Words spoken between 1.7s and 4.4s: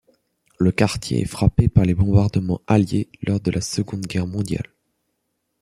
les bombardements alliés lors de la Seconde Guerre